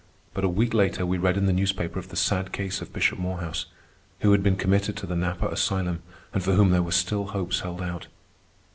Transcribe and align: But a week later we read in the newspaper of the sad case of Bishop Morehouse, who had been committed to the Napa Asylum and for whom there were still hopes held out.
But 0.33 0.43
a 0.43 0.49
week 0.49 0.73
later 0.73 1.05
we 1.05 1.19
read 1.19 1.37
in 1.37 1.45
the 1.45 1.53
newspaper 1.53 1.99
of 1.99 2.09
the 2.09 2.15
sad 2.15 2.51
case 2.51 2.81
of 2.81 2.91
Bishop 2.91 3.19
Morehouse, 3.19 3.67
who 4.21 4.31
had 4.31 4.41
been 4.41 4.55
committed 4.55 4.97
to 4.97 5.05
the 5.05 5.15
Napa 5.15 5.47
Asylum 5.49 6.01
and 6.33 6.41
for 6.43 6.53
whom 6.53 6.71
there 6.71 6.81
were 6.81 6.91
still 6.91 7.27
hopes 7.27 7.59
held 7.59 7.83
out. 7.83 8.07